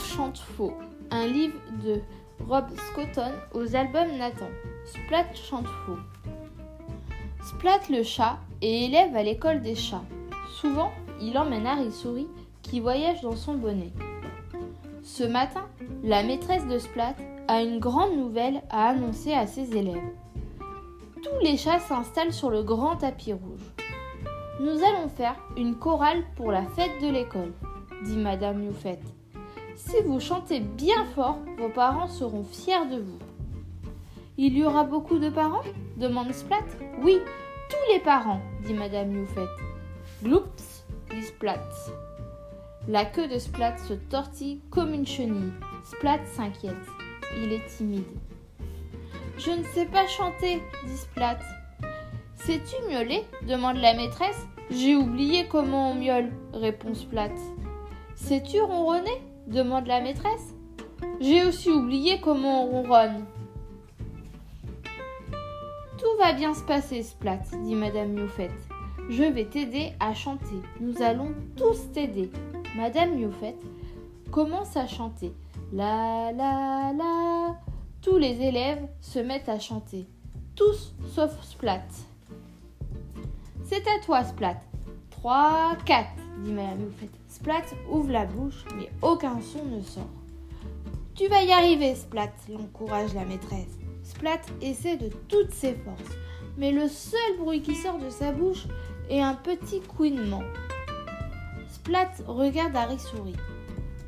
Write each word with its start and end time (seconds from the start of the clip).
chante 0.00 0.38
faux, 0.38 0.72
un 1.10 1.26
livre 1.26 1.58
de 1.84 2.00
Rob 2.48 2.64
Scotton 2.88 3.32
aux 3.52 3.76
albums 3.76 4.16
Nathan. 4.18 4.48
Splat 4.84 5.34
chante 5.34 5.66
faux. 5.66 5.98
Splat 7.44 7.80
le 7.90 8.02
chat 8.02 8.38
est 8.60 8.86
élève 8.86 9.14
à 9.16 9.22
l'école 9.22 9.62
des 9.62 9.74
chats. 9.74 10.04
Souvent, 10.60 10.92
il 11.20 11.36
emmène 11.36 11.66
Harry 11.66 11.92
Souris 11.92 12.28
qui 12.62 12.80
voyage 12.80 13.20
dans 13.22 13.36
son 13.36 13.54
bonnet. 13.54 13.92
Ce 15.02 15.24
matin, 15.24 15.66
la 16.02 16.22
maîtresse 16.22 16.66
de 16.66 16.78
Splat 16.78 17.14
a 17.48 17.62
une 17.62 17.80
grande 17.80 18.16
nouvelle 18.16 18.62
à 18.70 18.88
annoncer 18.88 19.34
à 19.34 19.46
ses 19.46 19.76
élèves. 19.76 20.10
Tous 21.16 21.44
les 21.44 21.56
chats 21.56 21.80
s'installent 21.80 22.32
sur 22.32 22.50
le 22.50 22.62
grand 22.62 22.96
tapis 22.96 23.32
rouge. 23.32 23.72
Nous 24.60 24.82
allons 24.82 25.08
faire 25.08 25.36
une 25.56 25.76
chorale 25.76 26.22
pour 26.36 26.52
la 26.52 26.64
fête 26.64 27.02
de 27.02 27.08
l'école, 27.08 27.52
dit 28.04 28.16
Madame 28.16 28.64
Youfette. 28.64 29.21
Si 29.76 29.96
vous 30.04 30.20
chantez 30.20 30.60
bien 30.60 31.04
fort, 31.14 31.38
vos 31.58 31.68
parents 31.68 32.08
seront 32.08 32.44
fiers 32.44 32.86
de 32.90 33.00
vous. 33.00 33.18
Il 34.36 34.56
y 34.56 34.64
aura 34.64 34.84
beaucoup 34.84 35.18
de 35.18 35.28
parents 35.28 35.62
demande 35.96 36.32
Splat. 36.32 36.64
Oui, 37.02 37.18
tous 37.68 37.92
les 37.92 38.00
parents, 38.00 38.40
dit 38.64 38.74
Madame 38.74 39.14
Youfette. 39.14 39.48
Gloups, 40.22 40.84
dit 41.10 41.22
Splat. 41.22 41.60
La 42.88 43.04
queue 43.04 43.28
de 43.28 43.38
Splat 43.38 43.76
se 43.78 43.94
tortille 43.94 44.60
comme 44.70 44.92
une 44.94 45.06
chenille. 45.06 45.52
Splat 45.84 46.24
s'inquiète. 46.26 46.74
Il 47.36 47.52
est 47.52 47.66
timide. 47.66 48.04
Je 49.38 49.50
ne 49.50 49.64
sais 49.74 49.86
pas 49.86 50.06
chanter, 50.06 50.62
dit 50.86 50.96
Splat. 50.96 51.38
Sais-tu 52.36 52.74
miauler? 52.90 53.24
demande 53.46 53.76
la 53.76 53.94
maîtresse. 53.94 54.46
J'ai 54.70 54.96
oublié 54.96 55.46
comment 55.48 55.92
on 55.92 55.94
miaule, 55.94 56.32
répond 56.52 56.94
Splat. 56.94 57.30
Sais-tu 58.16 58.60
ronronner? 58.60 59.20
Demande 59.46 59.86
la 59.86 60.00
maîtresse. 60.00 60.54
J'ai 61.20 61.44
aussi 61.44 61.70
oublié 61.70 62.20
comment 62.20 62.64
on 62.64 62.82
ronronne. 62.82 63.24
Tout 65.98 66.18
va 66.18 66.32
bien 66.32 66.54
se 66.54 66.62
passer, 66.62 67.02
Splat, 67.02 67.40
dit 67.64 67.74
Madame 67.74 68.12
Mioufette. 68.12 68.50
Je 69.08 69.22
vais 69.22 69.44
t'aider 69.44 69.92
à 70.00 70.14
chanter. 70.14 70.56
Nous 70.80 71.02
allons 71.02 71.32
tous 71.56 71.92
t'aider. 71.92 72.30
Madame 72.76 73.14
Mioufette 73.16 73.62
commence 74.30 74.76
à 74.76 74.86
chanter. 74.86 75.32
La 75.72 76.32
la 76.32 76.92
la. 76.96 77.56
Tous 78.00 78.16
les 78.18 78.40
élèves 78.42 78.88
se 79.00 79.18
mettent 79.18 79.48
à 79.48 79.58
chanter. 79.58 80.06
Tous 80.56 80.94
sauf 81.14 81.30
Splat. 81.42 81.86
C'est 83.64 83.86
à 83.88 84.04
toi, 84.04 84.24
Splat. 84.24 84.60
3, 85.10 85.76
4, 85.86 86.08
dit 86.40 86.52
Madame 86.52 86.78
Mioufette. 86.78 87.18
Splat 87.28 87.64
ouvre 87.90 88.10
la 88.10 88.26
bouche, 88.26 88.64
mais 88.76 88.90
aucun 89.02 89.40
son 89.40 89.64
ne 89.64 89.80
sort. 89.82 90.08
Tu 91.14 91.28
vas 91.28 91.42
y 91.42 91.52
arriver, 91.52 91.94
Splat, 91.94 92.32
l'encourage 92.48 93.14
la 93.14 93.24
maîtresse. 93.24 93.78
Splat 94.02 94.40
essaie 94.60 94.96
de 94.96 95.10
toutes 95.28 95.52
ses 95.52 95.74
forces, 95.74 96.16
mais 96.56 96.72
le 96.72 96.88
seul 96.88 97.38
bruit 97.38 97.62
qui 97.62 97.74
sort 97.74 97.98
de 97.98 98.10
sa 98.10 98.32
bouche 98.32 98.66
est 99.10 99.20
un 99.20 99.34
petit 99.34 99.80
couinement. 99.80 100.42
Splat 101.68 102.12
regarde 102.26 102.74
Harry 102.74 102.98
Souris. 102.98 103.36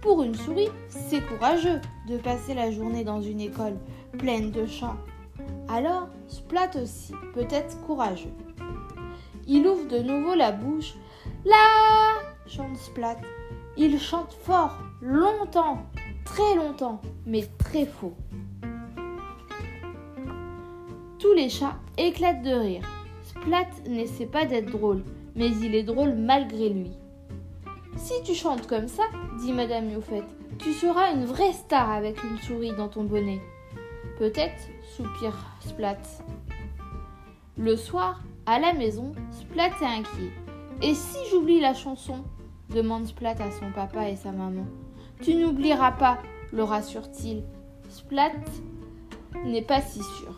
Pour 0.00 0.22
une 0.22 0.34
souris, 0.34 0.68
c'est 0.88 1.26
courageux 1.26 1.80
de 2.08 2.18
passer 2.18 2.54
la 2.54 2.70
journée 2.70 3.04
dans 3.04 3.22
une 3.22 3.40
école 3.40 3.76
pleine 4.18 4.50
de 4.50 4.66
chats. 4.66 4.96
Alors, 5.68 6.08
Splat 6.28 6.70
aussi 6.82 7.12
peut 7.32 7.46
être 7.50 7.80
courageux. 7.86 8.32
Il 9.46 9.66
ouvre 9.66 9.88
de 9.88 9.98
nouveau 9.98 10.34
la 10.34 10.52
bouche. 10.52 10.94
Là 11.44 12.22
chante 12.46 12.76
Splat. 12.76 13.16
Il 13.76 13.98
chante 13.98 14.32
fort, 14.32 14.78
longtemps, 15.02 15.86
très 16.24 16.54
longtemps, 16.54 17.02
mais 17.26 17.44
très 17.58 17.84
faux. 17.84 18.14
Tous 21.18 21.32
les 21.34 21.48
chats 21.48 21.76
éclatent 21.98 22.42
de 22.42 22.52
rire. 22.52 22.82
Splat 23.22 23.68
n'essaie 23.86 24.26
pas 24.26 24.46
d'être 24.46 24.70
drôle, 24.70 25.02
mais 25.34 25.48
il 25.48 25.74
est 25.74 25.82
drôle 25.82 26.14
malgré 26.14 26.68
lui. 26.68 26.92
Si 27.96 28.14
tu 28.24 28.34
chantes 28.34 28.66
comme 28.66 28.88
ça, 28.88 29.04
dit 29.40 29.52
Madame 29.52 29.90
Youfette, 29.90 30.24
tu 30.58 30.72
seras 30.72 31.12
une 31.12 31.24
vraie 31.24 31.52
star 31.52 31.90
avec 31.90 32.22
une 32.22 32.38
souris 32.38 32.74
dans 32.76 32.88
ton 32.88 33.04
bonnet. 33.04 33.40
Peut-être, 34.18 34.68
soupire 34.96 35.36
Splat. 35.60 35.98
Le 37.56 37.76
soir, 37.76 38.22
à 38.46 38.58
la 38.58 38.72
maison, 38.72 39.12
Splat 39.30 39.70
est 39.80 39.84
inquiet. 39.84 40.43
Et 40.82 40.94
si 40.94 41.18
j'oublie 41.30 41.60
la 41.60 41.74
chanson 41.74 42.24
demande 42.70 43.06
Splat 43.06 43.36
à 43.40 43.50
son 43.50 43.70
papa 43.74 44.08
et 44.08 44.16
sa 44.16 44.32
maman. 44.32 44.66
Tu 45.22 45.34
n'oublieras 45.34 45.92
pas, 45.92 46.18
le 46.52 46.64
rassure-t-il. 46.64 47.44
Splat 47.88 48.32
n'est 49.44 49.62
pas 49.62 49.80
si 49.80 50.00
sûr. 50.02 50.34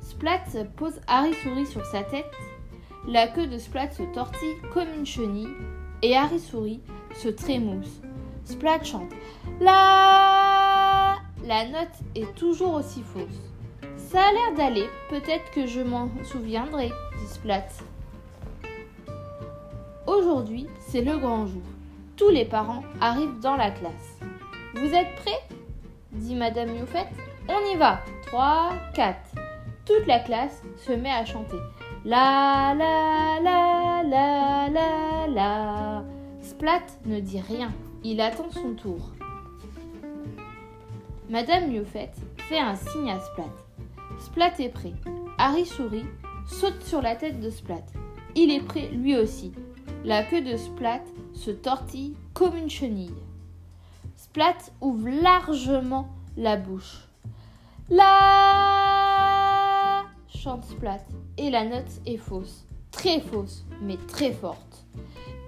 Splat 0.00 0.44
pose 0.76 1.00
Harry 1.06 1.34
Souris 1.34 1.66
sur 1.66 1.84
sa 1.86 2.02
tête. 2.02 2.30
La 3.06 3.28
queue 3.28 3.46
de 3.46 3.58
Splat 3.58 3.90
se 3.90 4.02
tortille 4.14 4.56
comme 4.72 4.88
une 4.98 5.06
chenille 5.06 5.48
et 6.02 6.16
Harry 6.16 6.40
Souris 6.40 6.80
se 7.14 7.28
trémousse. 7.28 8.00
Splat 8.44 8.82
chante. 8.82 9.12
La 9.60 11.16
La 11.46 11.66
note 11.66 11.98
est 12.14 12.34
toujours 12.34 12.74
aussi 12.74 13.02
fausse. 13.02 13.52
Ça 13.96 14.20
a 14.20 14.32
l'air 14.32 14.54
d'aller, 14.56 14.86
peut-être 15.10 15.50
que 15.52 15.66
je 15.66 15.80
m'en 15.80 16.08
souviendrai, 16.24 16.88
dit 16.88 17.26
Splat. 17.26 17.66
Aujourd'hui, 20.08 20.66
c'est 20.80 21.02
le 21.02 21.18
grand 21.18 21.46
jour. 21.46 21.60
Tous 22.16 22.30
les 22.30 22.46
parents 22.46 22.82
arrivent 22.98 23.40
dans 23.40 23.56
la 23.56 23.70
classe. 23.70 24.18
Vous 24.74 24.94
êtes 24.94 25.14
prêts? 25.16 25.42
Dit 26.12 26.34
Madame 26.34 26.74
Youfette. 26.74 27.12
On 27.46 27.74
y 27.74 27.76
va 27.76 28.00
3, 28.28 28.70
4. 28.94 29.18
Toute 29.84 30.06
la 30.06 30.20
classe 30.20 30.62
se 30.78 30.92
met 30.92 31.10
à 31.10 31.26
chanter. 31.26 31.58
La 32.06 32.74
la 32.74 33.38
la 33.42 34.02
la 34.02 34.68
la 34.70 35.26
la. 35.28 36.04
Splat 36.40 36.86
ne 37.04 37.20
dit 37.20 37.42
rien. 37.42 37.70
Il 38.02 38.22
attend 38.22 38.50
son 38.50 38.72
tour. 38.72 39.10
Madame 41.28 41.70
Youfette 41.70 42.16
fait 42.48 42.60
un 42.60 42.76
signe 42.76 43.10
à 43.10 43.20
Splat. 43.20 43.52
Splat 44.20 44.58
est 44.58 44.70
prêt. 44.70 44.94
Harry 45.36 45.66
sourit, 45.66 46.06
saute 46.46 46.82
sur 46.82 47.02
la 47.02 47.14
tête 47.14 47.40
de 47.40 47.50
Splat. 47.50 47.84
Il 48.34 48.50
est 48.50 48.64
prêt 48.64 48.88
lui 48.88 49.14
aussi. 49.14 49.52
La 50.04 50.22
queue 50.22 50.40
de 50.40 50.56
Splat 50.56 51.02
se 51.34 51.50
tortille 51.50 52.14
comme 52.32 52.56
une 52.56 52.70
chenille. 52.70 53.14
Splat 54.16 54.56
ouvre 54.80 55.08
largement 55.08 56.08
la 56.36 56.56
bouche. 56.56 57.08
La 57.90 58.04
chante 60.28 60.64
Splat 60.64 61.00
et 61.36 61.50
la 61.50 61.64
note 61.64 61.90
est 62.06 62.16
fausse, 62.16 62.64
très 62.92 63.20
fausse, 63.20 63.64
mais 63.82 63.96
très 64.06 64.32
forte. 64.32 64.86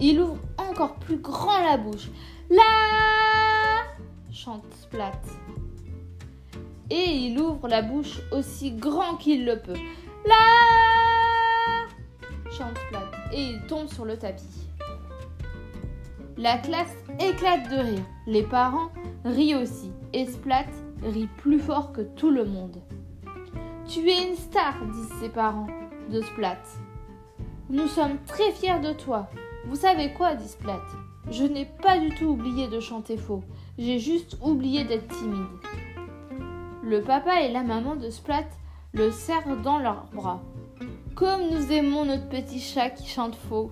Il 0.00 0.20
ouvre 0.20 0.40
encore 0.58 0.96
plus 0.96 1.18
grand 1.18 1.62
la 1.62 1.76
bouche. 1.76 2.08
La 2.50 2.62
chante 4.32 4.64
Splat. 4.82 5.20
Et 6.90 7.04
il 7.04 7.38
ouvre 7.38 7.68
la 7.68 7.82
bouche 7.82 8.20
aussi 8.32 8.72
grand 8.72 9.16
qu'il 9.16 9.44
le 9.44 9.60
peut. 9.60 9.78
La 10.26 10.34
chante 12.50 12.76
Splat 12.88 13.09
et 13.32 13.40
il 13.40 13.60
tombe 13.66 13.88
sur 13.88 14.04
le 14.04 14.16
tapis. 14.16 14.68
La 16.36 16.56
classe 16.58 16.96
éclate 17.18 17.68
de 17.70 17.76
rire. 17.76 18.04
Les 18.26 18.42
parents 18.42 18.90
rient 19.24 19.56
aussi. 19.56 19.92
Et 20.12 20.26
Splat 20.26 20.64
rit 21.02 21.28
plus 21.36 21.58
fort 21.58 21.92
que 21.92 22.00
tout 22.00 22.30
le 22.30 22.44
monde. 22.44 22.78
Tu 23.86 24.08
es 24.08 24.28
une 24.28 24.36
star, 24.36 24.74
disent 24.86 25.20
ses 25.20 25.28
parents 25.28 25.66
de 26.10 26.20
Splat. 26.22 26.62
Nous 27.68 27.88
sommes 27.88 28.16
très 28.26 28.52
fiers 28.52 28.80
de 28.80 28.92
toi. 28.92 29.28
Vous 29.66 29.76
savez 29.76 30.12
quoi, 30.12 30.34
dit 30.34 30.48
Splat 30.48 30.80
Je 31.30 31.44
n'ai 31.44 31.66
pas 31.66 31.98
du 31.98 32.08
tout 32.14 32.26
oublié 32.26 32.68
de 32.68 32.80
chanter 32.80 33.16
faux. 33.16 33.44
J'ai 33.78 33.98
juste 33.98 34.38
oublié 34.42 34.84
d'être 34.84 35.08
timide. 35.08 35.46
Le 36.82 37.02
papa 37.02 37.42
et 37.42 37.52
la 37.52 37.62
maman 37.62 37.96
de 37.96 38.08
Splat 38.08 38.46
le 38.94 39.10
serrent 39.10 39.56
dans 39.56 39.78
leurs 39.78 40.06
bras. 40.14 40.40
Comme 41.20 41.50
nous 41.50 41.70
aimons 41.70 42.06
notre 42.06 42.30
petit 42.30 42.58
chat 42.58 42.88
qui 42.88 43.06
chante 43.06 43.34
faux. 43.34 43.70